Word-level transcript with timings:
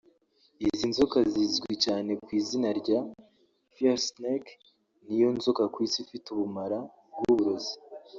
Iyi 0.63 0.83
nzoka 0.91 1.17
izwi 1.43 1.73
cyane 1.85 2.11
ku 2.23 2.29
izina 2.39 2.69
rya 2.79 2.99
“Fierce 3.73 4.07
snake” 4.09 4.51
ni 5.05 5.15
yo 5.21 5.29
nzoka 5.37 5.63
ku 5.73 5.77
isi 5.85 5.97
ifite 6.05 6.25
ubumara 6.29 6.79
bw’uburozi 7.17 7.73